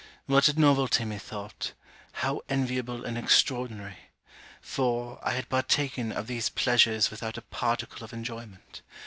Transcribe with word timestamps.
What 0.25 0.47
a 0.47 0.59
novelty, 0.59 1.05
methought! 1.05 1.73
How 2.13 2.41
enviable 2.49 3.05
and 3.05 3.19
extraordinary! 3.19 3.97
For, 4.59 5.19
I 5.21 5.33
had 5.33 5.47
partaken 5.47 6.11
of 6.11 6.25
these 6.25 6.49
pleasures 6.49 7.11
without 7.11 7.37
a 7.37 7.43
particle 7.43 8.03
of 8.03 8.11
enjoyment. 8.11 8.81